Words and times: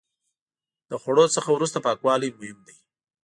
د 0.89 0.91
خوړو 1.01 1.25
څخه 1.35 1.49
وروسته 1.53 1.77
پاکوالی 1.85 2.29
مهم 2.39 2.59
دی. 2.67 2.75